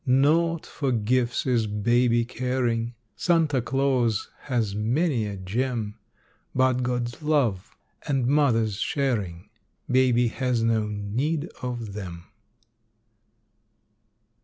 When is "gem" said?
5.37-5.99